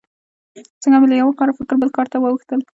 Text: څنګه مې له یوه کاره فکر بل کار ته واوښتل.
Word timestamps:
څنګه 0.83 0.97
مې 0.99 1.07
له 1.09 1.15
یوه 1.21 1.33
کاره 1.39 1.57
فکر 1.59 1.75
بل 1.81 1.89
کار 1.97 2.07
ته 2.11 2.17
واوښتل. 2.19 2.59